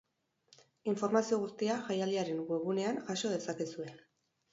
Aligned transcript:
Informazio 0.93 1.37
guztia 1.41 1.75
jaialdiaren 1.89 2.39
webgunean 2.53 2.97
jaso 3.11 3.33
dezakezue. 3.35 3.93